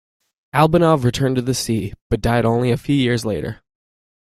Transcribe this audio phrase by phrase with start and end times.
[0.55, 3.61] Albanov returned to the sea, but died only a few years later.